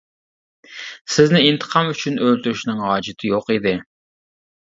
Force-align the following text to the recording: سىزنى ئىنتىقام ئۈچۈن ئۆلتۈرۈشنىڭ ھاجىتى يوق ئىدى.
سىزنى 1.15 1.41
ئىنتىقام 1.49 1.91
ئۈچۈن 1.91 2.17
ئۆلتۈرۈشنىڭ 2.23 2.81
ھاجىتى 2.85 3.31
يوق 3.35 3.51
ئىدى. 3.57 3.75